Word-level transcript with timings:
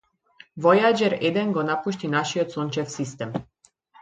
Војаџер 0.65 1.15
еден 1.27 1.51
го 1.57 1.67
напушти 1.67 2.09
нашиот 2.15 2.57
сончев 2.57 2.91
систем. 2.97 3.39